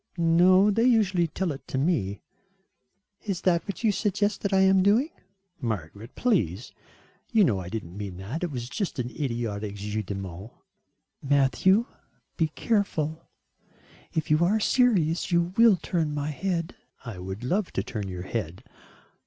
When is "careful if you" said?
12.47-14.43